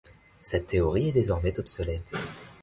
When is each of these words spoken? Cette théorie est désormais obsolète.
Cette 0.41 0.65
théorie 0.65 1.09
est 1.09 1.11
désormais 1.11 1.59
obsolète. 1.59 2.15